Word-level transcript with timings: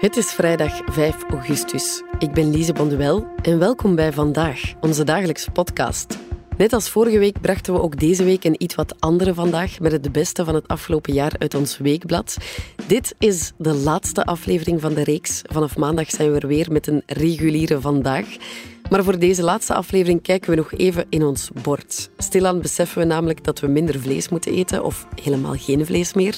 Het 0.00 0.16
is 0.16 0.32
vrijdag 0.32 0.80
5 0.86 1.16
augustus. 1.30 2.02
Ik 2.18 2.32
ben 2.32 2.50
Lise 2.50 2.72
Bonduel 2.72 3.26
en 3.42 3.58
welkom 3.58 3.94
bij 3.94 4.12
Vandaag, 4.12 4.72
onze 4.80 5.04
dagelijkse 5.04 5.50
podcast. 5.50 6.18
Net 6.56 6.72
als 6.72 6.88
vorige 6.88 7.18
week 7.18 7.40
brachten 7.40 7.72
we 7.72 7.80
ook 7.80 7.98
deze 7.98 8.24
week 8.24 8.44
een 8.44 8.62
iets 8.62 8.74
wat 8.74 9.00
andere 9.00 9.34
vandaag 9.34 9.80
met 9.80 9.92
het 9.92 10.12
beste 10.12 10.44
van 10.44 10.54
het 10.54 10.68
afgelopen 10.68 11.12
jaar 11.12 11.32
uit 11.38 11.54
ons 11.54 11.78
weekblad. 11.78 12.36
Dit 12.86 13.14
is 13.18 13.52
de 13.56 13.74
laatste 13.74 14.24
aflevering 14.24 14.80
van 14.80 14.94
de 14.94 15.04
reeks. 15.04 15.42
Vanaf 15.46 15.76
maandag 15.76 16.10
zijn 16.10 16.32
we 16.32 16.40
er 16.40 16.48
weer 16.48 16.72
met 16.72 16.86
een 16.86 17.02
reguliere 17.06 17.80
Vandaag. 17.80 18.36
Maar 18.90 19.04
voor 19.04 19.18
deze 19.18 19.42
laatste 19.42 19.74
aflevering 19.74 20.22
kijken 20.22 20.50
we 20.50 20.56
nog 20.56 20.72
even 20.72 21.06
in 21.08 21.22
ons 21.22 21.50
bord. 21.62 22.10
Stilaan 22.16 22.60
beseffen 22.60 22.98
we 22.98 23.04
namelijk 23.04 23.44
dat 23.44 23.60
we 23.60 23.66
minder 23.66 24.00
vlees 24.00 24.28
moeten 24.28 24.52
eten 24.52 24.84
of 24.84 25.06
helemaal 25.22 25.54
geen 25.56 25.86
vlees 25.86 26.14
meer. 26.14 26.36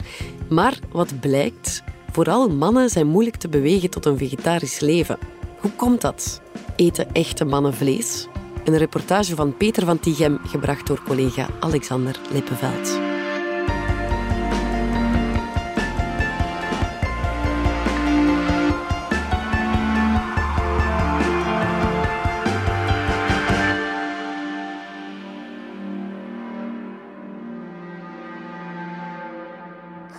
Maar 0.48 0.78
wat 0.92 1.20
blijkt? 1.20 1.82
Vooral 2.12 2.48
mannen 2.48 2.90
zijn 2.90 3.06
moeilijk 3.06 3.36
te 3.36 3.48
bewegen 3.48 3.90
tot 3.90 4.06
een 4.06 4.18
vegetarisch 4.18 4.80
leven. 4.80 5.18
Hoe 5.60 5.70
komt 5.70 6.00
dat? 6.00 6.40
Eten 6.76 7.12
echte 7.12 7.44
mannen 7.44 7.74
vlees? 7.74 8.26
Een 8.64 8.78
reportage 8.78 9.34
van 9.34 9.56
Peter 9.56 9.84
van 9.84 10.00
Tighem, 10.00 10.38
gebracht 10.42 10.86
door 10.86 11.02
collega 11.02 11.48
Alexander 11.60 12.20
Lippenveld. 12.32 13.11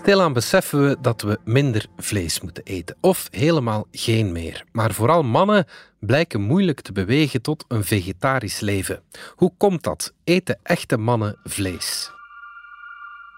Stilaan 0.02 0.34
beseffen 0.34 0.88
we 0.88 0.98
dat 1.02 1.22
we 1.22 1.40
minder 1.44 1.86
vlees 1.98 2.42
moeten 2.42 2.64
eten, 2.64 2.96
of 3.02 3.28
helemaal 3.32 3.88
geen 3.92 4.32
meer. 4.32 4.64
Maar 4.72 4.94
vooral 4.94 5.24
mannen 5.24 5.66
blijken 6.00 6.42
moeilijk 6.42 6.82
te 6.82 6.92
bewegen 6.92 7.42
tot 7.42 7.66
een 7.68 7.84
vegetarisch 7.84 8.60
leven. 8.60 9.02
Hoe 9.36 9.54
komt 9.58 9.84
dat? 9.84 10.14
Eten 10.24 10.60
echte 10.64 10.98
mannen 10.98 11.40
vlees? 11.44 12.12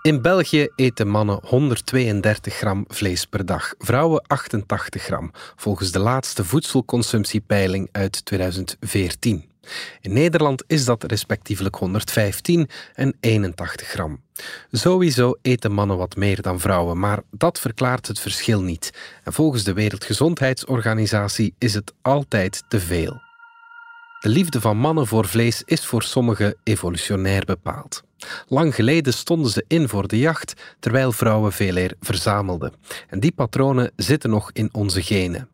In 0.02 0.22
België 0.22 0.68
eten 0.76 1.08
mannen 1.08 1.40
132 1.44 2.54
gram 2.54 2.86
vlees 2.88 3.26
per 3.26 3.46
dag, 3.46 3.74
vrouwen 3.78 4.22
88 4.28 5.02
gram, 5.04 5.32
volgens 5.56 5.92
de 5.92 6.00
laatste 6.00 6.44
voedselconsumptiepeiling 6.44 7.90
uit 7.92 8.26
2014. 8.26 9.55
In 10.02 10.14
Nederland 10.14 10.64
is 10.68 10.86
dat 10.86 11.04
respectievelijk 11.04 11.76
115 11.76 12.70
en 12.94 13.16
81 13.20 13.88
gram. 13.88 14.22
Sowieso 14.72 15.38
eten 15.42 15.72
mannen 15.72 15.98
wat 15.98 16.16
meer 16.16 16.42
dan 16.42 16.60
vrouwen, 16.60 17.00
maar 17.00 17.20
dat 17.32 17.60
verklaart 17.60 18.08
het 18.08 18.20
verschil 18.20 18.62
niet. 18.62 18.92
En 19.24 19.34
volgens 19.34 19.64
de 19.64 19.74
Wereldgezondheidsorganisatie 19.74 21.54
is 21.58 21.74
het 21.74 21.94
altijd 22.02 22.64
te 22.68 22.80
veel. 22.80 23.22
De 24.20 24.30
liefde 24.30 24.62
van 24.62 24.78
mannen 24.78 25.08
voor 25.08 25.28
vlees 25.28 25.64
is 25.66 25.86
voor 25.86 26.04
sommigen 26.04 26.56
evolutionair 26.64 27.46
bepaald. 27.46 28.04
Lang 28.48 28.76
geleden 28.76 29.14
stonden 29.14 29.52
ze 29.52 29.66
in 29.68 29.90
voor 29.90 30.08
de 30.08 30.18
jacht, 30.18 30.54
terwijl 30.80 31.12
vrouwen 31.12 31.52
veel 31.52 31.76
eer 31.76 31.94
verzamelden. 32.00 32.74
En 33.10 33.20
die 33.20 33.32
patronen 33.32 33.92
zitten 33.96 34.30
nog 34.30 34.50
in 34.54 34.70
onze 34.72 35.02
genen. 35.02 35.50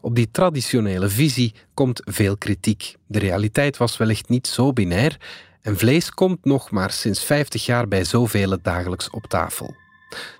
Op 0.00 0.14
die 0.14 0.30
traditionele 0.30 1.08
visie 1.08 1.54
komt 1.74 2.02
veel 2.04 2.36
kritiek. 2.36 2.94
De 3.06 3.18
realiteit 3.18 3.76
was 3.76 3.96
wellicht 3.96 4.28
niet 4.28 4.46
zo 4.46 4.72
binair 4.72 5.16
en 5.62 5.78
vlees 5.78 6.10
komt 6.10 6.44
nog 6.44 6.70
maar 6.70 6.90
sinds 6.90 7.24
50 7.24 7.66
jaar 7.66 7.88
bij 7.88 8.04
zoveel 8.04 8.58
dagelijks 8.62 9.10
op 9.10 9.26
tafel. 9.26 9.74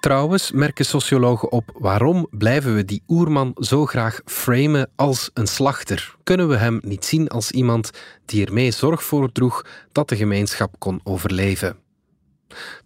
Trouwens 0.01 0.51
merken 0.53 0.85
sociologen 0.85 1.53
op 1.53 1.71
waarom 1.79 2.27
blijven 2.31 2.75
we 2.75 2.85
die 2.85 3.03
oerman 3.09 3.57
zo 3.59 3.87
graag 3.87 4.21
framen 4.25 4.91
als 4.97 5.31
een 5.35 5.47
slachter? 5.47 6.15
Kunnen 6.23 6.49
we 6.49 6.57
hem 6.57 6.81
niet 6.83 7.05
zien 7.05 7.29
als 7.29 7.51
iemand 7.51 7.91
die 8.25 8.47
ermee 8.47 8.71
zorg 8.71 9.05
voor 9.05 9.33
droeg 9.33 9.65
dat 9.93 10.09
de 10.09 10.17
gemeenschap 10.17 10.75
kon 10.79 11.01
overleven? 11.03 11.77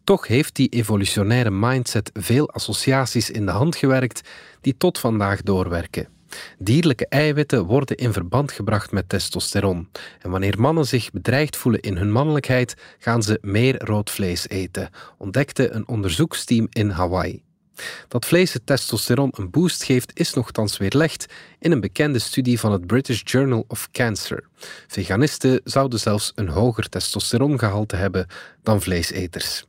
Toch 0.05 0.27
heeft 0.27 0.55
die 0.55 0.69
evolutionaire 0.69 1.51
mindset 1.51 2.11
veel 2.15 2.51
associaties 2.51 3.31
in 3.31 3.47
de 3.47 3.53
hand 3.53 3.77
gewerkt 3.77 4.29
die 4.61 4.77
tot 4.77 4.99
vandaag 4.99 5.43
doorwerken. 5.43 6.09
Dierlijke 6.59 7.07
eiwitten 7.09 7.65
worden 7.65 7.97
in 7.97 8.13
verband 8.13 8.53
gebracht 8.53 8.93
met 8.93 9.09
testosteron. 9.09 9.89
En 10.21 10.31
wanneer 10.31 10.61
mannen 10.61 10.87
zich 10.87 11.11
bedreigd 11.11 11.57
voelen 11.57 11.81
in 11.81 11.97
hun 11.97 12.13
mannelijkheid, 12.13 12.75
gaan 12.99 13.23
ze 13.23 13.39
meer 13.43 13.85
rood 13.85 14.11
vlees 14.11 14.49
eten, 14.49 14.91
ontdekte 15.19 15.71
een 15.71 15.89
onderzoeksteam 15.89 16.67
in 16.71 16.91
Hawaii. 16.91 17.43
Dat 18.09 18.27
vlees 18.27 18.53
het 18.53 18.67
testosteron 18.67 19.33
een 19.37 19.51
boost 19.51 19.85
geeft, 19.85 20.19
is 20.19 20.35
nogthans 20.35 20.77
weerlegd 20.77 21.27
in 21.59 21.73
een 21.73 21.81
bekende 21.81 22.19
studie 22.19 22.61
van 22.61 22.73
het 22.73 22.87
British 22.87 23.21
Journal 23.25 23.65
of 23.69 23.91
Cancer. 23.91 24.45
Veganisten 24.87 25.61
zouden 25.65 25.99
zelfs 25.99 26.33
een 26.35 26.49
hoger 26.49 26.89
testosterongehalte 26.89 27.97
hebben 27.97 28.27
dan 28.63 28.83
vleeseters. 28.83 29.65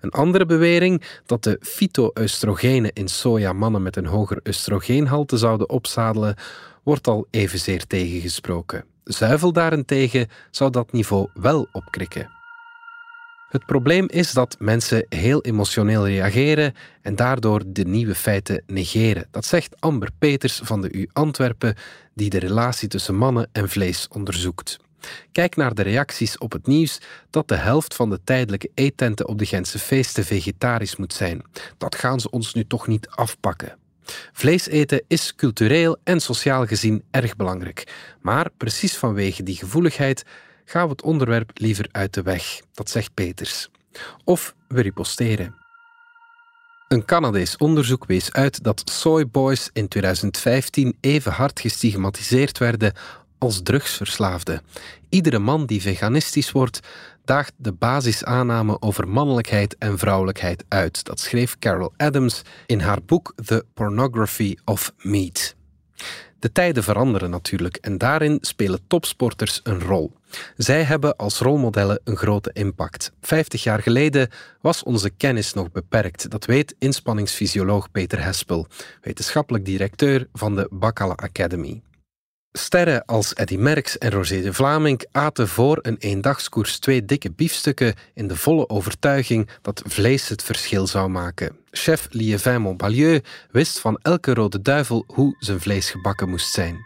Een 0.00 0.10
andere 0.10 0.46
bewering 0.46 1.02
dat 1.26 1.42
de 1.42 1.56
fytoestrogenen 1.60 2.92
in 2.92 3.08
soja 3.08 3.52
mannen 3.52 3.82
met 3.82 3.96
een 3.96 4.06
hoger 4.06 4.40
oestrogeenhalte 4.46 5.36
zouden 5.36 5.68
opzadelen, 5.68 6.36
wordt 6.82 7.06
al 7.06 7.26
evenzeer 7.30 7.86
tegengesproken. 7.86 8.84
Zuivel 9.04 9.52
daarentegen 9.52 10.28
zou 10.50 10.70
dat 10.70 10.92
niveau 10.92 11.28
wel 11.34 11.68
opkrikken. 11.72 12.38
Het 13.50 13.66
probleem 13.66 14.06
is 14.08 14.32
dat 14.32 14.56
mensen 14.58 15.06
heel 15.08 15.42
emotioneel 15.42 16.06
reageren 16.06 16.74
en 17.02 17.16
daardoor 17.16 17.62
de 17.66 17.84
nieuwe 17.84 18.14
feiten 18.14 18.62
negeren. 18.66 19.26
Dat 19.30 19.44
zegt 19.44 19.80
Amber 19.80 20.10
Peters 20.18 20.60
van 20.64 20.80
de 20.80 20.92
U 20.92 21.08
Antwerpen, 21.12 21.76
die 22.14 22.30
de 22.30 22.38
relatie 22.38 22.88
tussen 22.88 23.14
mannen 23.14 23.48
en 23.52 23.68
vlees 23.68 24.08
onderzoekt. 24.08 24.78
Kijk 25.32 25.56
naar 25.56 25.74
de 25.74 25.82
reacties 25.82 26.38
op 26.38 26.52
het 26.52 26.66
nieuws 26.66 26.98
dat 27.30 27.48
de 27.48 27.54
helft 27.54 27.94
van 27.94 28.10
de 28.10 28.20
tijdelijke 28.24 28.70
eettenten 28.74 29.28
op 29.28 29.38
de 29.38 29.46
Gentse 29.46 29.78
feesten 29.78 30.24
vegetarisch 30.24 30.96
moet 30.96 31.12
zijn. 31.12 31.42
Dat 31.78 31.94
gaan 31.94 32.20
ze 32.20 32.30
ons 32.30 32.54
nu 32.54 32.66
toch 32.66 32.86
niet 32.86 33.08
afpakken. 33.08 33.78
Vlees 34.32 34.66
eten 34.66 35.04
is 35.08 35.34
cultureel 35.34 35.96
en 36.04 36.20
sociaal 36.20 36.66
gezien 36.66 37.04
erg 37.10 37.36
belangrijk. 37.36 37.92
Maar 38.20 38.50
precies 38.56 38.96
vanwege 38.96 39.42
die 39.42 39.56
gevoeligheid 39.56 40.24
gaan 40.64 40.84
we 40.84 40.90
het 40.90 41.02
onderwerp 41.02 41.50
liever 41.54 41.88
uit 41.90 42.14
de 42.14 42.22
weg. 42.22 42.60
Dat 42.72 42.90
zegt 42.90 43.14
Peters. 43.14 43.68
Of 44.24 44.54
we 44.68 44.80
riposteren. 44.80 45.54
Een 46.88 47.04
Canadees 47.04 47.56
onderzoek 47.56 48.06
wees 48.06 48.32
uit 48.32 48.62
dat 48.62 48.82
soyboys 48.90 49.70
in 49.72 49.88
2015 49.88 50.96
even 51.00 51.32
hard 51.32 51.60
gestigmatiseerd 51.60 52.58
werden 52.58 52.92
als 53.40 53.62
drugsverslaafde. 53.62 54.62
Iedere 55.08 55.38
man 55.38 55.66
die 55.66 55.82
veganistisch 55.82 56.52
wordt, 56.52 56.80
daagt 57.24 57.52
de 57.56 57.72
basisaanname 57.72 58.82
over 58.82 59.08
mannelijkheid 59.08 59.76
en 59.78 59.98
vrouwelijkheid 59.98 60.64
uit. 60.68 61.04
Dat 61.04 61.20
schreef 61.20 61.58
Carol 61.58 61.92
Adams 61.96 62.42
in 62.66 62.80
haar 62.80 63.02
boek 63.06 63.32
The 63.44 63.64
Pornography 63.74 64.56
of 64.64 64.92
Meat. 64.98 65.54
De 66.38 66.52
tijden 66.52 66.82
veranderen 66.82 67.30
natuurlijk 67.30 67.76
en 67.76 67.98
daarin 67.98 68.38
spelen 68.40 68.80
topsporters 68.86 69.60
een 69.62 69.80
rol. 69.80 70.12
Zij 70.56 70.82
hebben 70.82 71.16
als 71.16 71.38
rolmodellen 71.38 72.00
een 72.04 72.16
grote 72.16 72.50
impact. 72.52 73.12
Vijftig 73.20 73.62
jaar 73.62 73.82
geleden 73.82 74.28
was 74.60 74.82
onze 74.82 75.10
kennis 75.10 75.52
nog 75.52 75.72
beperkt. 75.72 76.30
Dat 76.30 76.44
weet 76.44 76.74
inspanningsfysioloog 76.78 77.90
Peter 77.90 78.22
Hespel, 78.22 78.66
wetenschappelijk 79.00 79.64
directeur 79.64 80.28
van 80.32 80.56
de 80.56 80.68
Bacala 80.70 81.14
Academy. 81.14 81.82
Sterren 82.52 83.04
als 83.04 83.34
Eddy 83.34 83.56
Merckx 83.56 83.98
en 83.98 84.10
Roger 84.10 84.42
de 84.42 84.52
Vlaming 84.52 85.06
aten 85.12 85.48
voor 85.48 85.78
een 85.82 85.96
eendagskoers 85.98 86.78
twee 86.78 87.04
dikke 87.04 87.30
biefstukken 87.30 87.94
in 88.14 88.28
de 88.28 88.36
volle 88.36 88.68
overtuiging 88.68 89.48
dat 89.62 89.82
vlees 89.86 90.28
het 90.28 90.42
verschil 90.42 90.86
zou 90.86 91.08
maken. 91.08 91.56
Chef 91.70 92.08
Liévin 92.10 92.60
Montbalieu 92.60 93.20
wist 93.50 93.78
van 93.78 93.98
elke 94.02 94.34
rode 94.34 94.62
duivel 94.62 95.04
hoe 95.06 95.36
zijn 95.38 95.60
vlees 95.60 95.90
gebakken 95.90 96.28
moest 96.28 96.52
zijn. 96.52 96.76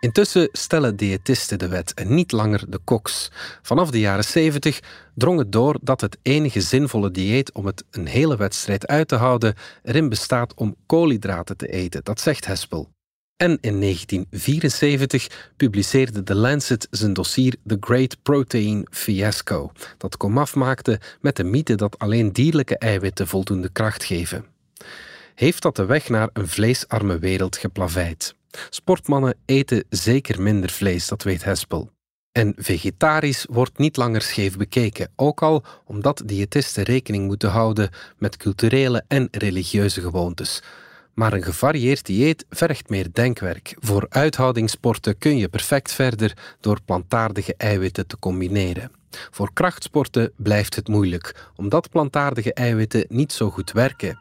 Intussen 0.00 0.48
stellen 0.52 0.96
diëtisten 0.96 1.58
de 1.58 1.68
wet 1.68 1.94
en 1.94 2.14
niet 2.14 2.32
langer 2.32 2.64
de 2.70 2.78
koks. 2.78 3.30
Vanaf 3.62 3.90
de 3.90 4.00
jaren 4.00 4.24
70 4.24 4.80
drong 5.14 5.38
het 5.38 5.52
door 5.52 5.78
dat 5.82 6.00
het 6.00 6.18
enige 6.22 6.60
zinvolle 6.60 7.10
dieet 7.10 7.52
om 7.52 7.66
het 7.66 7.84
een 7.90 8.06
hele 8.06 8.36
wedstrijd 8.36 8.86
uit 8.86 9.08
te 9.08 9.16
houden 9.16 9.54
erin 9.82 10.08
bestaat 10.08 10.54
om 10.54 10.76
koolhydraten 10.86 11.56
te 11.56 11.66
eten, 11.68 12.04
dat 12.04 12.20
zegt 12.20 12.46
Hespel. 12.46 12.90
En 13.36 13.58
in 13.60 13.80
1974 13.80 15.50
publiceerde 15.56 16.22
The 16.22 16.34
Lancet 16.34 16.86
zijn 16.90 17.12
dossier 17.12 17.54
The 17.66 17.76
Great 17.80 18.16
Protein 18.22 18.86
Fiasco, 18.90 19.72
dat 19.98 20.16
komaf 20.16 20.54
maakte 20.54 21.00
met 21.20 21.36
de 21.36 21.44
mythe 21.44 21.74
dat 21.74 21.98
alleen 21.98 22.32
dierlijke 22.32 22.78
eiwitten 22.78 23.28
voldoende 23.28 23.68
kracht 23.68 24.04
geven. 24.04 24.44
Heeft 25.34 25.62
dat 25.62 25.76
de 25.76 25.84
weg 25.84 26.08
naar 26.08 26.30
een 26.32 26.48
vleesarme 26.48 27.18
wereld 27.18 27.56
geplaveid? 27.56 28.34
Sportmannen 28.70 29.36
eten 29.44 29.84
zeker 29.88 30.42
minder 30.42 30.70
vlees, 30.70 31.08
dat 31.08 31.22
weet 31.22 31.44
Hespel. 31.44 31.90
En 32.32 32.52
vegetarisch 32.56 33.46
wordt 33.50 33.78
niet 33.78 33.96
langer 33.96 34.22
scheef 34.22 34.56
bekeken, 34.56 35.10
ook 35.16 35.42
al 35.42 35.64
omdat 35.84 36.22
diëtisten 36.24 36.82
rekening 36.82 37.26
moeten 37.26 37.50
houden 37.50 37.90
met 38.18 38.36
culturele 38.36 39.04
en 39.08 39.28
religieuze 39.30 40.00
gewoontes. 40.00 40.62
Maar 41.14 41.32
een 41.32 41.42
gevarieerd 41.42 42.06
dieet 42.06 42.44
vergt 42.50 42.88
meer 42.88 43.06
denkwerk. 43.12 43.76
Voor 43.78 44.06
uithoudingssporten 44.08 45.18
kun 45.18 45.36
je 45.36 45.48
perfect 45.48 45.92
verder 45.92 46.56
door 46.60 46.78
plantaardige 46.84 47.54
eiwitten 47.56 48.06
te 48.06 48.18
combineren. 48.18 48.90
Voor 49.10 49.52
krachtsporten 49.52 50.32
blijft 50.36 50.74
het 50.74 50.88
moeilijk, 50.88 51.50
omdat 51.56 51.90
plantaardige 51.90 52.54
eiwitten 52.54 53.04
niet 53.08 53.32
zo 53.32 53.50
goed 53.50 53.72
werken. 53.72 54.18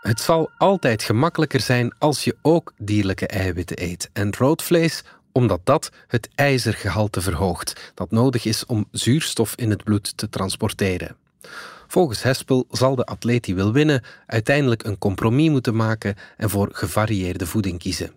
Het 0.00 0.20
zal 0.20 0.50
altijd 0.58 1.02
gemakkelijker 1.02 1.60
zijn 1.60 1.94
als 1.98 2.24
je 2.24 2.36
ook 2.42 2.72
dierlijke 2.78 3.26
eiwitten 3.26 3.82
eet. 3.82 4.10
En 4.12 4.34
rood 4.34 4.62
vlees 4.62 5.02
omdat 5.32 5.60
dat 5.64 5.90
het 6.06 6.28
ijzergehalte 6.34 7.20
verhoogt, 7.20 7.92
dat 7.94 8.10
nodig 8.10 8.44
is 8.44 8.66
om 8.66 8.88
zuurstof 8.90 9.54
in 9.54 9.70
het 9.70 9.84
bloed 9.84 10.16
te 10.16 10.28
transporteren. 10.28 11.16
Volgens 11.86 12.22
Hespel 12.22 12.66
zal 12.70 12.96
de 12.96 13.04
atleet 13.04 13.44
die 13.44 13.54
wil 13.54 13.72
winnen 13.72 14.02
uiteindelijk 14.26 14.84
een 14.84 14.98
compromis 14.98 15.50
moeten 15.50 15.76
maken 15.76 16.14
en 16.36 16.50
voor 16.50 16.68
gevarieerde 16.72 17.46
voeding 17.46 17.78
kiezen. 17.78 18.12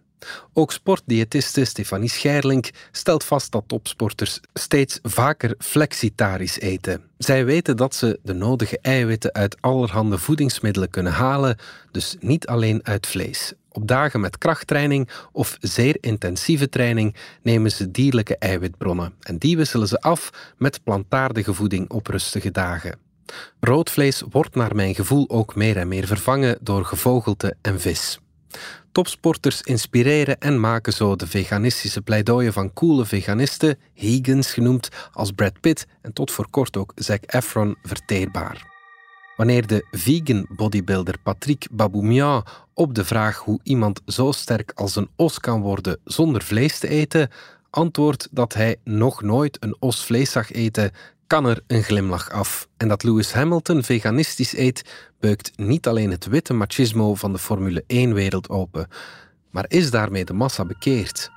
Ook 0.54 0.72
sportdiëtiste 0.72 1.66
Stefanie 1.66 2.10
Scherlink 2.10 2.70
stelt 2.92 3.24
vast 3.24 3.52
dat 3.52 3.64
topsporters 3.68 4.40
steeds 4.54 5.00
vaker 5.04 5.56
flexitarisch 5.58 6.60
eten. 6.60 7.02
Zij 7.18 7.46
weten 7.46 7.78
dat 7.78 7.96
ze 7.96 8.20
de 8.24 8.34
nodige 8.34 8.80
eiwitten 8.82 9.34
uit 9.34 9.62
allerhande 9.62 10.18
voedingsmiddelen 10.18 10.90
kunnen 10.90 11.12
halen, 11.12 11.58
dus 11.92 12.16
niet 12.20 12.48
alleen 12.48 12.80
uit 12.84 13.08
vlees. 13.08 13.54
Op 13.72 13.88
dagen 13.88 14.20
met 14.20 14.38
krachttraining 14.38 15.10
of 15.32 15.58
zeer 15.60 15.98
intensieve 16.02 16.70
training 16.70 17.16
nemen 17.42 17.72
ze 17.72 17.92
dierlijke 17.92 18.38
eiwitbronnen 18.38 19.14
en 19.20 19.38
die 19.38 19.58
wisselen 19.58 19.88
ze 19.88 20.02
af 20.02 20.54
met 20.58 20.84
plantaardige 20.84 21.54
voeding 21.54 21.90
op 21.90 22.08
rustige 22.08 22.52
dagen. 22.52 23.09
Rood 23.60 23.90
vlees 23.90 24.24
wordt 24.30 24.56
naar 24.56 24.76
mijn 24.76 24.96
gevoel 24.96 25.30
ook 25.30 25.56
meer 25.56 25.78
en 25.78 25.88
meer 25.88 26.08
vervangen 26.08 26.58
door 26.62 26.86
gevogelte 26.86 27.56
en 27.62 27.80
vis. 27.80 28.20
Topsporters 28.92 29.62
inspireren 29.62 30.40
en 30.40 30.60
maken 30.60 30.94
zo 30.94 31.16
de 31.16 31.28
veganistische 31.28 32.02
pleidooien 32.02 32.54
van 32.54 32.74
coole 32.74 33.06
veganisten, 33.06 33.78
hegans 33.94 34.54
genoemd, 34.54 34.90
als 35.12 35.32
Brad 35.32 35.60
Pitt 35.60 35.88
en 36.02 36.14
tot 36.14 36.32
voor 36.32 36.50
kort 36.50 36.78
ook 36.78 36.92
Zac 36.96 37.24
Efron 37.26 37.76
verteerbaar. 37.84 38.68
Wanneer 39.36 39.68
de 39.68 39.86
vegan 39.92 40.48
bodybuilder 40.56 41.18
Patrick 41.24 41.68
Baboumian 41.72 42.46
op 42.74 42.96
de 42.96 43.06
vraag 43.06 43.38
hoe 43.38 43.60
iemand 43.64 44.02
zo 44.06 44.32
sterk 44.32 44.72
als 44.76 44.96
een 44.96 45.10
os 45.16 45.40
kan 45.40 45.62
worden 45.62 46.00
zonder 46.04 46.42
vlees 46.42 46.80
te 46.80 46.88
eten, 46.88 47.30
antwoordt 47.70 48.28
dat 48.32 48.54
hij 48.54 48.76
nog 48.84 49.22
nooit 49.22 49.58
een 49.60 49.76
os 49.80 50.06
vlees 50.06 50.32
zag 50.32 50.52
eten, 50.52 50.92
kan 51.30 51.46
er 51.46 51.62
een 51.68 51.84
glimlach 51.84 52.30
af. 52.32 52.68
En 52.78 52.88
dat 52.88 53.04
Lewis 53.04 53.34
Hamilton 53.34 53.84
veganistisch 53.84 54.58
eet, 54.58 55.10
beukt 55.20 55.58
niet 55.58 55.88
alleen 55.88 56.12
het 56.12 56.26
witte 56.26 56.54
machismo 56.54 57.16
van 57.16 57.34
de 57.34 57.40
Formule 57.40 57.84
1-wereld 57.84 58.50
open, 58.50 58.88
maar 59.52 59.66
is 59.68 59.92
daarmee 59.92 60.26
de 60.26 60.34
massa 60.34 60.66
bekeerd. 60.66 61.30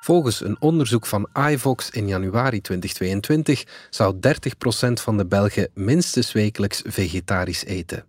Volgens 0.00 0.44
een 0.44 0.56
onderzoek 0.60 1.06
van 1.06 1.28
iVox 1.34 1.90
in 1.90 2.08
januari 2.08 2.60
2022 2.60 3.64
zou 3.90 4.16
30% 4.16 4.92
van 4.92 5.16
de 5.16 5.26
Belgen 5.26 5.70
minstens 5.74 6.32
wekelijks 6.32 6.82
vegetarisch 6.86 7.64
eten. 7.64 8.04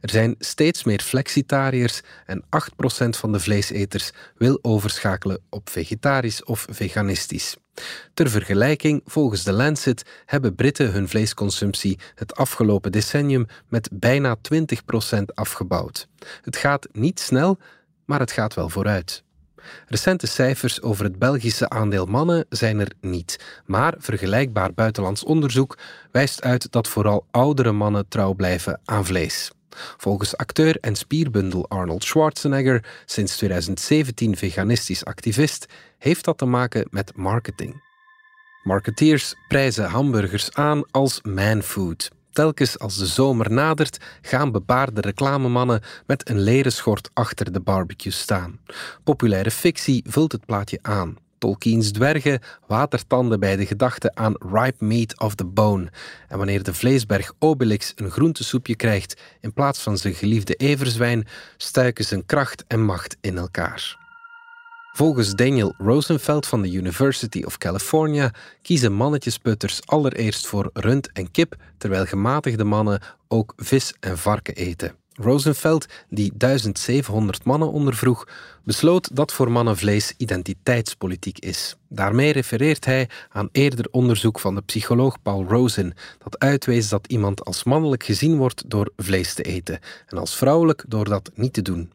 Er 0.00 0.10
zijn 0.10 0.34
steeds 0.38 0.84
meer 0.84 1.00
flexitariërs 1.00 2.00
en 2.26 2.42
8% 2.42 2.46
van 3.08 3.32
de 3.32 3.40
vleeseters 3.40 4.10
wil 4.36 4.58
overschakelen 4.62 5.40
op 5.50 5.70
vegetarisch 5.70 6.44
of 6.44 6.66
veganistisch. 6.70 7.56
Ter 8.14 8.30
vergelijking, 8.30 9.02
volgens 9.04 9.44
de 9.44 9.52
Lancet 9.52 10.04
hebben 10.26 10.54
Britten 10.54 10.92
hun 10.92 11.08
vleesconsumptie 11.08 11.98
het 12.14 12.36
afgelopen 12.36 12.92
decennium 12.92 13.46
met 13.68 13.88
bijna 13.92 14.36
20% 14.36 15.22
afgebouwd. 15.34 16.08
Het 16.42 16.56
gaat 16.56 16.88
niet 16.92 17.20
snel, 17.20 17.58
maar 18.04 18.20
het 18.20 18.32
gaat 18.32 18.54
wel 18.54 18.68
vooruit. 18.68 19.24
Recente 19.86 20.26
cijfers 20.26 20.82
over 20.82 21.04
het 21.04 21.18
Belgische 21.18 21.68
aandeel 21.68 22.06
mannen 22.06 22.46
zijn 22.48 22.80
er 22.80 22.92
niet, 23.00 23.60
maar 23.64 23.94
vergelijkbaar 23.98 24.74
buitenlands 24.74 25.24
onderzoek 25.24 25.78
wijst 26.10 26.42
uit 26.42 26.72
dat 26.72 26.88
vooral 26.88 27.26
oudere 27.30 27.72
mannen 27.72 28.08
trouw 28.08 28.32
blijven 28.32 28.80
aan 28.84 29.04
vlees. 29.04 29.50
Volgens 29.96 30.36
acteur 30.36 30.76
en 30.80 30.96
spierbundel 30.96 31.68
Arnold 31.68 32.04
Schwarzenegger, 32.04 32.84
sinds 33.04 33.36
2017 33.36 34.36
veganistisch 34.36 35.04
activist, 35.04 35.66
heeft 35.98 36.24
dat 36.24 36.38
te 36.38 36.46
maken 36.46 36.86
met 36.90 37.16
marketing. 37.16 37.84
Marketeers 38.62 39.34
prijzen 39.48 39.84
hamburgers 39.84 40.52
aan 40.52 40.90
als 40.90 41.20
manfood. 41.22 42.10
Telkens 42.32 42.78
als 42.78 42.96
de 42.96 43.06
zomer 43.06 43.52
nadert, 43.52 43.98
gaan 44.22 44.52
bebaarde 44.52 45.00
reclamemannen 45.00 45.82
met 46.06 46.28
een 46.28 46.40
leren 46.40 46.72
schort 46.72 47.10
achter 47.12 47.52
de 47.52 47.60
barbecue 47.60 48.12
staan. 48.12 48.60
Populaire 49.04 49.50
fictie 49.50 50.04
vult 50.08 50.32
het 50.32 50.46
plaatje 50.46 50.78
aan. 50.82 51.16
Tolkien's 51.38 51.90
dwergen 51.90 52.40
watertanden 52.66 53.40
bij 53.40 53.56
de 53.56 53.66
gedachte 53.66 54.14
aan 54.14 54.34
ripe 54.38 54.84
meat 54.84 55.20
of 55.20 55.34
the 55.34 55.44
bone. 55.44 55.92
En 56.28 56.38
wanneer 56.38 56.62
de 56.62 56.74
vleesberg 56.74 57.32
Obelix 57.38 57.92
een 57.96 58.10
groentesoepje 58.10 58.76
krijgt 58.76 59.20
in 59.40 59.52
plaats 59.52 59.80
van 59.80 59.98
zijn 59.98 60.14
geliefde 60.14 60.54
everzwijn, 60.54 61.26
stuiken 61.56 62.04
zijn 62.04 62.26
kracht 62.26 62.64
en 62.66 62.84
macht 62.84 63.16
in 63.20 63.36
elkaar. 63.36 64.04
Volgens 64.96 65.34
Daniel 65.34 65.74
Rosenfeld 65.78 66.46
van 66.46 66.62
de 66.62 66.70
University 66.70 67.42
of 67.44 67.58
California 67.58 68.32
kiezen 68.62 68.92
mannetjesputters 68.92 69.86
allereerst 69.86 70.46
voor 70.46 70.70
rund 70.72 71.12
en 71.12 71.30
kip, 71.30 71.56
terwijl 71.78 72.04
gematigde 72.04 72.64
mannen 72.64 73.02
ook 73.28 73.52
vis 73.56 73.94
en 74.00 74.18
varken 74.18 74.54
eten. 74.54 74.94
Rosenfeld, 75.16 75.86
die 76.08 76.32
1700 76.36 77.44
mannen 77.44 77.72
ondervroeg, 77.72 78.28
besloot 78.64 79.16
dat 79.16 79.32
voor 79.32 79.50
mannen 79.50 79.76
vlees 79.76 80.14
identiteitspolitiek 80.16 81.38
is. 81.38 81.76
Daarmee 81.88 82.32
refereert 82.32 82.84
hij 82.84 83.08
aan 83.28 83.48
eerder 83.52 83.86
onderzoek 83.90 84.40
van 84.40 84.54
de 84.54 84.62
psycholoog 84.62 85.22
Paul 85.22 85.44
Rosen, 85.48 85.94
dat 86.22 86.38
uitwees 86.38 86.88
dat 86.88 87.06
iemand 87.06 87.44
als 87.44 87.64
mannelijk 87.64 88.04
gezien 88.04 88.36
wordt 88.36 88.70
door 88.70 88.92
vlees 88.96 89.34
te 89.34 89.42
eten 89.42 89.78
en 90.06 90.18
als 90.18 90.36
vrouwelijk 90.36 90.84
door 90.88 91.04
dat 91.04 91.30
niet 91.34 91.52
te 91.52 91.62
doen. 91.62 91.92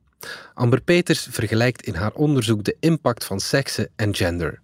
Amber 0.54 0.82
Peters 0.82 1.28
vergelijkt 1.32 1.86
in 1.86 1.96
haar 1.96 2.14
onderzoek 2.14 2.64
de 2.64 2.76
impact 2.80 3.26
van 3.26 3.40
seksen 3.40 3.90
en 3.96 4.16
gender. 4.16 4.62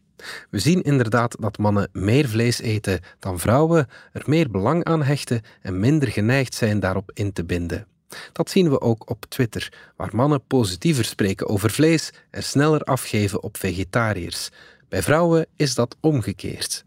We 0.49 0.59
zien 0.59 0.81
inderdaad 0.81 1.35
dat 1.39 1.57
mannen 1.57 1.89
meer 1.91 2.29
vlees 2.29 2.61
eten 2.61 2.99
dan 3.19 3.39
vrouwen, 3.39 3.87
er 4.11 4.23
meer 4.25 4.51
belang 4.51 4.83
aan 4.83 5.03
hechten 5.03 5.41
en 5.61 5.79
minder 5.79 6.07
geneigd 6.07 6.53
zijn 6.53 6.79
daarop 6.79 7.11
in 7.13 7.33
te 7.33 7.45
binden. 7.45 7.87
Dat 8.31 8.49
zien 8.49 8.69
we 8.69 8.81
ook 8.81 9.09
op 9.09 9.25
Twitter, 9.25 9.73
waar 9.95 10.15
mannen 10.15 10.43
positiever 10.47 11.05
spreken 11.05 11.47
over 11.47 11.71
vlees 11.71 12.11
en 12.29 12.43
sneller 12.43 12.81
afgeven 12.81 13.43
op 13.43 13.57
vegetariërs. 13.57 14.49
Bij 14.89 15.03
vrouwen 15.03 15.45
is 15.55 15.75
dat 15.75 15.95
omgekeerd. 15.99 16.85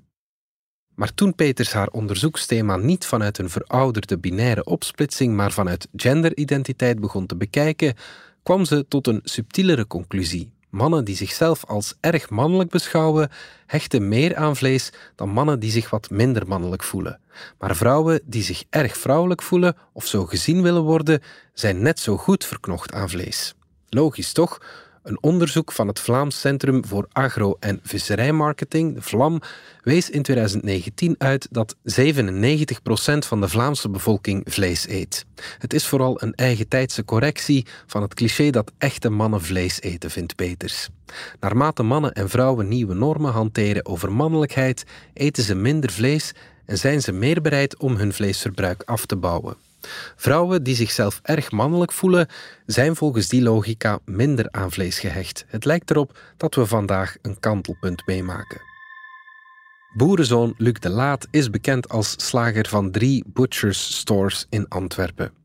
Maar 0.94 1.14
toen 1.14 1.34
Peters 1.34 1.72
haar 1.72 1.88
onderzoeksthema 1.88 2.76
niet 2.76 3.06
vanuit 3.06 3.38
een 3.38 3.50
verouderde 3.50 4.18
binaire 4.18 4.64
opsplitsing, 4.64 5.34
maar 5.34 5.52
vanuit 5.52 5.88
genderidentiteit 5.96 7.00
begon 7.00 7.26
te 7.26 7.36
bekijken, 7.36 7.94
kwam 8.42 8.64
ze 8.64 8.84
tot 8.88 9.06
een 9.06 9.20
subtielere 9.24 9.86
conclusie. 9.86 10.52
Mannen 10.70 11.04
die 11.04 11.16
zichzelf 11.16 11.64
als 11.64 11.94
erg 12.00 12.30
mannelijk 12.30 12.70
beschouwen, 12.70 13.30
hechten 13.66 14.08
meer 14.08 14.36
aan 14.36 14.56
vlees 14.56 14.92
dan 15.14 15.28
mannen 15.28 15.60
die 15.60 15.70
zich 15.70 15.90
wat 15.90 16.10
minder 16.10 16.46
mannelijk 16.46 16.82
voelen. 16.82 17.20
Maar 17.58 17.76
vrouwen 17.76 18.20
die 18.24 18.42
zich 18.42 18.64
erg 18.70 18.96
vrouwelijk 18.96 19.42
voelen 19.42 19.76
of 19.92 20.06
zo 20.06 20.26
gezien 20.26 20.62
willen 20.62 20.82
worden, 20.82 21.22
zijn 21.54 21.82
net 21.82 22.00
zo 22.00 22.16
goed 22.16 22.44
verknocht 22.44 22.92
aan 22.92 23.10
vlees. 23.10 23.54
Logisch 23.88 24.32
toch? 24.32 24.60
Een 25.02 25.22
onderzoek 25.22 25.72
van 25.72 25.88
het 25.88 26.00
Vlaams 26.00 26.40
Centrum 26.40 26.86
voor 26.86 27.08
Agro- 27.12 27.56
en 27.60 27.80
Visserijmarketing, 27.82 28.94
de 28.94 29.02
VLAM, 29.02 29.40
wees 29.82 30.10
in 30.10 30.22
2019 30.22 31.14
uit 31.18 31.48
dat 31.50 31.76
97% 31.82 33.26
van 33.26 33.40
de 33.40 33.48
Vlaamse 33.48 33.88
bevolking 33.88 34.42
vlees 34.48 34.88
eet. 34.88 35.26
Het 35.58 35.72
is 35.72 35.86
vooral 35.86 36.22
een 36.22 36.34
eigen 36.34 36.68
tijdse 36.68 37.04
correctie 37.04 37.66
van 37.86 38.02
het 38.02 38.14
cliché 38.14 38.50
dat 38.50 38.72
echte 38.78 39.10
mannen 39.10 39.42
vlees 39.42 39.80
eten, 39.80 40.10
vindt 40.10 40.34
Peters. 40.34 40.88
Naarmate 41.40 41.82
mannen 41.82 42.12
en 42.12 42.28
vrouwen 42.28 42.68
nieuwe 42.68 42.94
normen 42.94 43.32
hanteren 43.32 43.86
over 43.86 44.12
mannelijkheid, 44.12 44.84
eten 45.12 45.42
ze 45.42 45.54
minder 45.54 45.90
vlees 45.90 46.32
en 46.66 46.78
zijn 46.78 47.02
ze 47.02 47.12
meer 47.12 47.40
bereid 47.40 47.78
om 47.78 47.96
hun 47.96 48.12
vleesverbruik 48.12 48.82
af 48.82 49.06
te 49.06 49.16
bouwen. 49.16 49.69
Vrouwen 50.16 50.62
die 50.62 50.74
zichzelf 50.74 51.20
erg 51.22 51.50
mannelijk 51.50 51.92
voelen, 51.92 52.28
zijn 52.66 52.96
volgens 52.96 53.28
die 53.28 53.42
logica 53.42 53.98
minder 54.04 54.48
aan 54.50 54.72
vlees 54.72 54.98
gehecht. 54.98 55.44
Het 55.46 55.64
lijkt 55.64 55.90
erop 55.90 56.18
dat 56.36 56.54
we 56.54 56.66
vandaag 56.66 57.16
een 57.22 57.40
kantelpunt 57.40 58.06
meemaken. 58.06 58.60
Boerenzoon 59.92 60.54
Luc 60.56 60.78
de 60.78 60.88
Laat 60.88 61.26
is 61.30 61.50
bekend 61.50 61.88
als 61.88 62.14
slager 62.16 62.68
van 62.68 62.90
drie 62.90 63.24
butchers 63.26 63.96
stores 63.96 64.46
in 64.48 64.68
Antwerpen. 64.68 65.39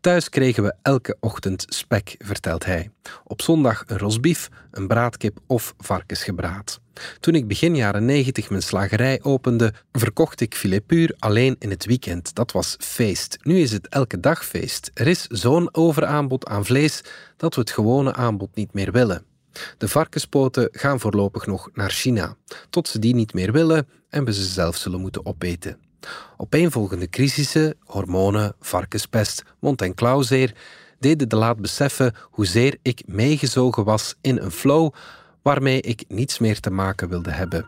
Thuis 0.00 0.28
kregen 0.28 0.62
we 0.62 0.74
elke 0.82 1.16
ochtend 1.20 1.64
spek, 1.68 2.14
vertelt 2.18 2.64
hij. 2.64 2.90
Op 3.24 3.42
zondag 3.42 3.84
een 3.86 3.98
rosbief, 3.98 4.48
een 4.70 4.86
braadkip 4.86 5.38
of 5.46 5.74
varkensgebraad. 5.78 6.80
Toen 7.20 7.34
ik 7.34 7.48
begin 7.48 7.76
jaren 7.76 8.04
90 8.04 8.50
mijn 8.50 8.62
slagerij 8.62 9.22
opende, 9.22 9.72
verkocht 9.92 10.40
ik 10.40 10.54
filet 10.54 10.86
puur 10.86 11.14
alleen 11.18 11.56
in 11.58 11.70
het 11.70 11.84
weekend. 11.84 12.34
Dat 12.34 12.52
was 12.52 12.76
feest. 12.78 13.38
Nu 13.42 13.58
is 13.58 13.72
het 13.72 13.88
elke 13.88 14.20
dag 14.20 14.44
feest. 14.44 14.90
Er 14.94 15.06
is 15.06 15.26
zo'n 15.26 15.74
overaanbod 15.74 16.46
aan 16.46 16.64
vlees 16.64 17.00
dat 17.36 17.54
we 17.54 17.60
het 17.60 17.70
gewone 17.70 18.12
aanbod 18.12 18.54
niet 18.54 18.72
meer 18.72 18.92
willen. 18.92 19.24
De 19.78 19.88
varkenspoten 19.88 20.68
gaan 20.72 21.00
voorlopig 21.00 21.46
nog 21.46 21.68
naar 21.72 21.90
China, 21.90 22.36
tot 22.70 22.88
ze 22.88 22.98
die 22.98 23.14
niet 23.14 23.34
meer 23.34 23.52
willen 23.52 23.88
en 24.08 24.24
we 24.24 24.32
ze 24.32 24.44
zelf 24.44 24.76
zullen 24.76 25.00
moeten 25.00 25.26
opeten. 25.26 25.89
Opeenvolgende 26.36 27.08
crisissen, 27.08 27.76
hormonen, 27.84 28.54
varkenspest, 28.60 29.42
mond- 29.58 29.82
en 29.82 29.94
klauwzeer, 29.94 30.54
deden 30.98 31.28
de 31.28 31.36
laat 31.36 31.60
beseffen 31.60 32.14
hoezeer 32.22 32.78
ik 32.82 33.02
meegezogen 33.06 33.84
was 33.84 34.14
in 34.20 34.38
een 34.38 34.50
flow 34.50 34.92
waarmee 35.42 35.80
ik 35.80 36.04
niets 36.08 36.38
meer 36.38 36.60
te 36.60 36.70
maken 36.70 37.08
wilde 37.08 37.30
hebben. 37.30 37.66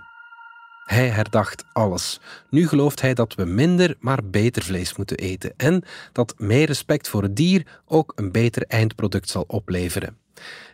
Hij 0.85 1.09
herdacht 1.09 1.65
alles. 1.73 2.21
Nu 2.51 2.69
gelooft 2.69 3.01
hij 3.01 3.15
dat 3.15 3.35
we 3.35 3.45
minder, 3.45 3.97
maar 4.01 4.25
beter 4.25 4.62
vlees 4.62 4.97
moeten 4.97 5.17
eten 5.17 5.53
en 5.57 5.85
dat 6.12 6.35
meer 6.39 6.67
respect 6.67 7.09
voor 7.09 7.23
het 7.23 7.37
dier 7.37 7.81
ook 7.87 8.12
een 8.15 8.33
beter 8.33 8.65
eindproduct 8.67 9.29
zal 9.29 9.45
opleveren. 9.47 10.17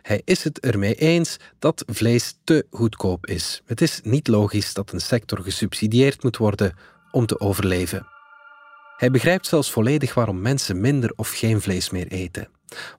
Hij 0.01 0.21
is 0.25 0.43
het 0.43 0.59
ermee 0.59 0.95
eens 0.95 1.37
dat 1.59 1.83
vlees 1.87 2.37
te 2.43 2.65
goedkoop 2.71 3.25
is. 3.25 3.61
Het 3.65 3.81
is 3.81 3.99
niet 4.03 4.27
logisch 4.27 4.73
dat 4.73 4.91
een 4.91 5.01
sector 5.01 5.39
gesubsidieerd 5.43 6.23
moet 6.23 6.37
worden 6.37 6.75
om 7.11 7.25
te 7.25 7.39
overleven. 7.39 8.07
Hij 8.97 9.11
begrijpt 9.11 9.47
zelfs 9.47 9.71
volledig 9.71 10.13
waarom 10.13 10.41
mensen 10.41 10.81
minder 10.81 11.13
of 11.15 11.31
geen 11.31 11.61
vlees 11.61 11.89
meer 11.89 12.07
eten. 12.07 12.49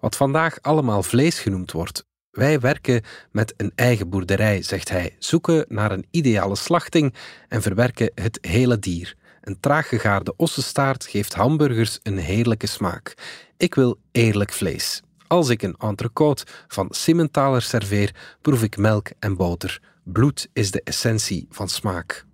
Wat 0.01 0.17
vandaag 0.17 0.59
allemaal 0.61 1.03
vlees 1.03 1.39
genoemd 1.41 1.73
wordt. 1.73 2.05
Wij 2.31 2.61
werken 2.61 3.03
met 3.31 3.55
een 3.57 3.73
eigen 3.75 4.09
boerderij, 4.09 4.63
zegt 4.63 4.89
hij, 4.89 5.17
zoeken 5.19 5.65
naar 5.69 5.93
een 5.93 6.07
ideale 6.11 6.57
slachting 6.57 7.15
en 7.49 7.63
verwerken 7.63 8.11
het 8.15 8.39
hele 8.41 8.79
dier. 8.79 9.17
Een 9.41 9.61
traag 9.61 9.89
gegaarde 9.89 10.37
ossenstaart 10.37 11.07
geeft 11.07 11.35
hamburgers 11.35 11.99
een 12.03 12.19
heerlijke 12.19 12.67
smaak. 12.67 13.15
Ik 13.57 13.75
wil 13.75 13.99
eerlijk 14.13 14.53
vlees. 14.53 15.03
Als 15.27 15.49
ik 15.49 15.63
een 15.63 15.77
entrecote 15.79 16.47
van 16.69 16.87
Simmentaler 16.91 17.63
serveer, 17.63 18.15
proef 18.41 18.63
ik 18.63 18.77
melk 18.77 19.09
en 19.19 19.37
boter. 19.37 19.81
Bloed 20.05 20.49
is 20.53 20.71
de 20.71 20.83
essentie 20.83 21.47
van 21.51 21.69
smaak. 21.69 22.29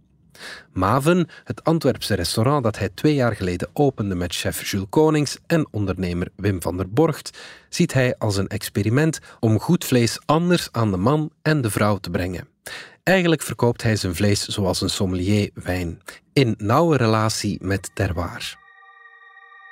Maven, 0.72 1.28
het 1.44 1.64
Antwerpse 1.64 2.14
restaurant 2.14 2.62
dat 2.62 2.78
hij 2.78 2.88
twee 2.94 3.14
jaar 3.14 3.36
geleden 3.36 3.68
opende 3.72 4.14
met 4.14 4.34
chef 4.34 4.70
Jules 4.70 4.86
Konings 4.90 5.38
en 5.46 5.66
ondernemer 5.70 6.28
Wim 6.36 6.62
van 6.62 6.76
der 6.76 6.90
Borgt, 6.90 7.38
ziet 7.68 7.92
hij 7.92 8.14
als 8.18 8.36
een 8.36 8.48
experiment 8.48 9.18
om 9.40 9.60
goed 9.60 9.84
vlees 9.84 10.18
anders 10.24 10.68
aan 10.72 10.90
de 10.90 10.96
man 10.96 11.30
en 11.42 11.60
de 11.60 11.70
vrouw 11.70 11.96
te 11.96 12.10
brengen. 12.10 12.48
Eigenlijk 13.02 13.42
verkoopt 13.42 13.82
hij 13.82 13.96
zijn 13.96 14.14
vlees 14.14 14.46
zoals 14.46 14.80
een 14.80 14.90
sommelier 14.90 15.50
wijn, 15.54 16.00
in 16.32 16.54
nauwe 16.58 16.96
relatie 16.96 17.58
met 17.60 17.90
terroir. 17.94 18.64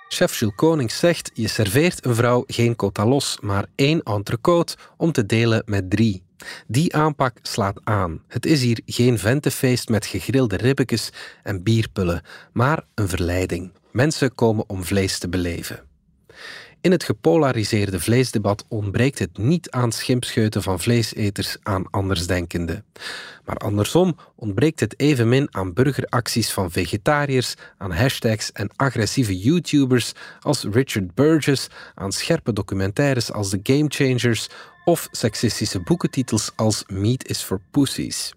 Chef 0.09 0.39
Jules 0.39 0.55
Konings 0.55 0.99
zegt: 0.99 1.31
Je 1.35 1.49
serveert 1.49 2.07
een 2.07 2.15
vrouw 2.15 2.45
geen 2.47 2.77
quota 2.77 3.07
los, 3.07 3.39
maar 3.41 3.67
één 3.75 4.03
entrecote 4.03 4.77
om 4.97 5.13
te 5.13 5.27
delen 5.27 5.63
met 5.67 5.91
drie. 5.91 6.23
Die 6.67 6.95
aanpak 6.95 7.39
slaat 7.43 7.81
aan. 7.85 8.23
Het 8.29 8.47
is 8.47 8.63
hier 8.63 8.81
geen 8.87 9.19
ventefeest 9.19 9.89
met 9.89 10.07
gegrilde 10.07 10.57
ribbekes 10.57 11.11
en 11.43 11.63
bierpullen, 11.63 12.23
maar 12.53 12.85
een 12.95 13.09
verleiding. 13.09 13.73
Mensen 13.93 14.35
komen 14.35 14.69
om 14.69 14.85
vlees 14.85 15.19
te 15.19 15.29
beleven. 15.29 15.83
In 16.85 16.91
het 16.91 17.05
gepolariseerde 17.05 18.01
vleesdebat 18.01 18.65
ontbreekt 18.69 19.19
het 19.19 19.39
niet 19.39 19.71
aan 19.71 19.93
schimpscheuten 19.93 20.63
van 20.63 20.81
vleeseters 20.81 21.57
aan 21.63 21.91
andersdenkenden. 21.91 22.85
Maar 23.45 23.57
andersom 23.57 24.17
ontbreekt 24.37 24.81
het 24.81 25.01
evenmin 25.01 25.49
aan 25.51 25.73
burgeracties 25.73 26.53
van 26.53 26.71
vegetariërs, 26.71 27.55
aan 27.79 27.93
hashtags 27.93 28.53
en 28.53 28.71
agressieve 28.77 29.39
YouTubers 29.39 30.13
als 30.41 30.65
Richard 30.71 31.15
Burgess, 31.15 31.67
aan 31.95 32.13
scherpe 32.13 32.53
documentaires 32.53 33.33
als 33.33 33.51
The 33.51 33.61
Game 33.63 33.87
Changers 33.89 34.49
of 34.85 35.09
seksistische 35.11 35.81
boekentitels 35.81 36.51
als 36.57 36.85
Meat 36.87 37.29
is 37.29 37.43
for 37.43 37.61
Pussies. 37.71 38.33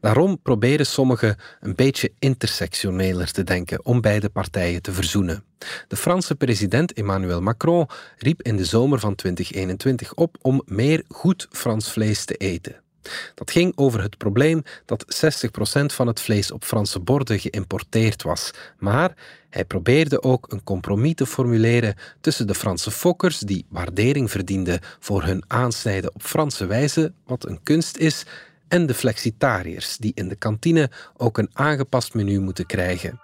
Daarom 0.00 0.42
proberen 0.42 0.86
sommigen 0.86 1.36
een 1.60 1.74
beetje 1.74 2.12
intersectioneler 2.18 3.32
te 3.32 3.44
denken 3.44 3.84
om 3.84 4.00
beide 4.00 4.28
partijen 4.28 4.82
te 4.82 4.92
verzoenen. 4.92 5.44
De 5.88 5.96
Franse 5.96 6.34
president 6.34 6.92
Emmanuel 6.92 7.42
Macron 7.42 7.86
riep 8.18 8.42
in 8.42 8.56
de 8.56 8.64
zomer 8.64 8.98
van 8.98 9.14
2021 9.14 10.14
op 10.14 10.36
om 10.42 10.62
meer 10.64 11.04
goed 11.08 11.46
Frans 11.50 11.92
vlees 11.92 12.24
te 12.24 12.34
eten. 12.34 12.84
Dat 13.34 13.50
ging 13.50 13.72
over 13.76 14.02
het 14.02 14.18
probleem 14.18 14.62
dat 14.84 15.04
60% 15.26 15.48
van 15.86 16.06
het 16.06 16.20
vlees 16.20 16.50
op 16.50 16.64
Franse 16.64 17.00
borden 17.00 17.38
geïmporteerd 17.38 18.22
was. 18.22 18.50
Maar 18.78 19.14
hij 19.50 19.64
probeerde 19.64 20.22
ook 20.22 20.52
een 20.52 20.64
compromis 20.64 21.14
te 21.14 21.26
formuleren 21.26 21.94
tussen 22.20 22.46
de 22.46 22.54
Franse 22.54 22.90
fokkers, 22.90 23.38
die 23.38 23.66
waardering 23.68 24.30
verdienden 24.30 24.80
voor 25.00 25.22
hun 25.22 25.44
aansnijden 25.46 26.14
op 26.14 26.22
Franse 26.22 26.66
wijze, 26.66 27.12
wat 27.26 27.46
een 27.46 27.62
kunst 27.62 27.96
is, 27.96 28.24
en 28.68 28.86
de 28.86 28.94
flexitariërs, 28.94 29.96
die 29.96 30.12
in 30.14 30.28
de 30.28 30.36
kantine 30.36 30.90
ook 31.16 31.38
een 31.38 31.50
aangepast 31.52 32.14
menu 32.14 32.40
moeten 32.40 32.66
krijgen. 32.66 33.20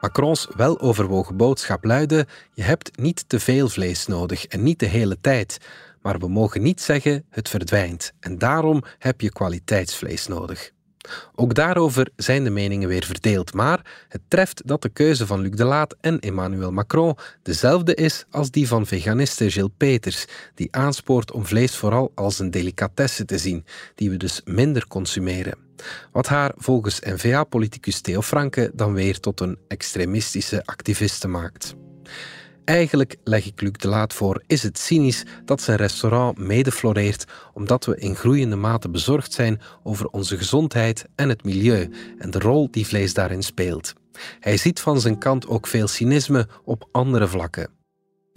Macrons 0.00 0.48
weloverwogen 0.56 1.36
boodschap 1.36 1.84
luidde: 1.84 2.26
Je 2.52 2.62
hebt 2.62 2.98
niet 2.98 3.24
te 3.28 3.40
veel 3.40 3.68
vlees 3.68 4.06
nodig 4.06 4.46
en 4.46 4.62
niet 4.62 4.78
de 4.78 4.86
hele 4.86 5.20
tijd. 5.20 5.58
Maar 6.08 6.18
we 6.18 6.28
mogen 6.28 6.62
niet 6.62 6.80
zeggen 6.80 7.24
het 7.30 7.48
verdwijnt 7.48 8.12
en 8.20 8.38
daarom 8.38 8.82
heb 8.98 9.20
je 9.20 9.32
kwaliteitsvlees 9.32 10.26
nodig. 10.26 10.70
Ook 11.34 11.54
daarover 11.54 12.10
zijn 12.16 12.44
de 12.44 12.50
meningen 12.50 12.88
weer 12.88 13.04
verdeeld, 13.04 13.54
maar 13.54 14.06
het 14.08 14.20
treft 14.28 14.62
dat 14.66 14.82
de 14.82 14.88
keuze 14.88 15.26
van 15.26 15.40
Luc 15.40 15.50
Delaat 15.50 15.96
en 16.00 16.18
Emmanuel 16.20 16.72
Macron 16.72 17.16
dezelfde 17.42 17.94
is 17.94 18.24
als 18.30 18.50
die 18.50 18.68
van 18.68 18.86
veganiste 18.86 19.50
Gilles 19.50 19.70
Peters, 19.76 20.24
die 20.54 20.68
aanspoort 20.70 21.32
om 21.32 21.46
vlees 21.46 21.76
vooral 21.76 22.12
als 22.14 22.38
een 22.38 22.50
delicatesse 22.50 23.24
te 23.24 23.38
zien, 23.38 23.64
die 23.94 24.10
we 24.10 24.16
dus 24.16 24.40
minder 24.44 24.86
consumeren. 24.86 25.58
Wat 26.12 26.26
haar 26.26 26.52
volgens 26.56 27.00
N-VA-politicus 27.00 28.00
Theo 28.00 28.22
Franke 28.22 28.70
dan 28.74 28.92
weer 28.92 29.20
tot 29.20 29.40
een 29.40 29.58
extremistische 29.66 30.62
activiste 30.64 31.28
maakt. 31.28 31.74
Eigenlijk, 32.68 33.16
leg 33.24 33.46
ik 33.46 33.60
Luc 33.60 33.72
de 33.72 33.88
Laat 33.88 34.14
voor, 34.14 34.42
is 34.46 34.62
het 34.62 34.78
cynisch 34.78 35.24
dat 35.44 35.62
zijn 35.62 35.76
restaurant 35.76 36.38
mede 36.38 36.72
floreert 36.72 37.24
omdat 37.52 37.84
we 37.84 37.96
in 37.96 38.16
groeiende 38.16 38.56
mate 38.56 38.90
bezorgd 38.90 39.32
zijn 39.32 39.60
over 39.82 40.06
onze 40.06 40.36
gezondheid 40.36 41.06
en 41.14 41.28
het 41.28 41.44
milieu 41.44 41.90
en 42.18 42.30
de 42.30 42.38
rol 42.38 42.70
die 42.70 42.86
vlees 42.86 43.14
daarin 43.14 43.42
speelt. 43.42 43.92
Hij 44.40 44.56
ziet 44.56 44.80
van 44.80 45.00
zijn 45.00 45.18
kant 45.18 45.46
ook 45.46 45.66
veel 45.66 45.86
cynisme 45.86 46.48
op 46.64 46.88
andere 46.92 47.28
vlakken. 47.28 47.77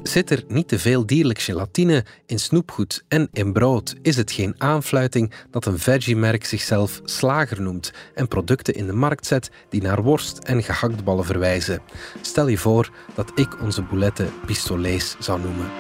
Zit 0.04 0.32
er 0.32 0.44
niet 0.48 0.68
te 0.68 0.80
veel 0.80 1.06
dierlijk 1.06 1.40
gelatine 1.40 2.06
in 2.26 2.40
snoepgoed 2.40 3.04
en 3.08 3.30
in 3.34 3.54
brood, 3.54 3.96
is 4.02 4.18
het 4.18 4.32
geen 4.32 4.56
aanfluiting 4.58 5.34
dat 5.52 5.66
een 5.66 5.80
veggie-merk 5.80 6.46
zichzelf 6.46 7.02
slager 7.04 7.62
noemt 7.62 7.92
en 8.16 8.28
producten 8.28 8.74
in 8.74 8.86
de 8.86 8.94
markt 8.94 9.26
zet 9.26 9.50
die 9.70 9.82
naar 9.82 10.04
worst 10.04 10.38
en 10.38 10.64
gehaktballen 10.64 11.26
verwijzen. 11.26 11.82
Stel 12.22 12.48
je 12.48 12.58
voor 12.58 12.92
dat 13.16 13.32
ik 13.36 13.62
onze 13.62 13.82
bouletten 13.82 14.34
pistolets 14.46 15.16
zou 15.20 15.42
noemen. 15.42 15.72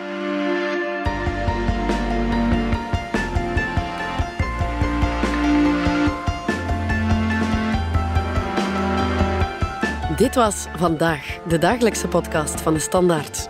Dit 10.17 10.35
was 10.35 10.65
vandaag 10.75 11.39
de 11.47 11.57
dagelijkse 11.57 12.07
podcast 12.07 12.61
van 12.61 12.73
de 12.73 12.79
Standaard. 12.79 13.49